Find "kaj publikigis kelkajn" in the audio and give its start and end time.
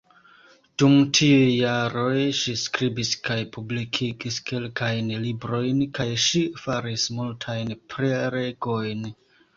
3.27-5.11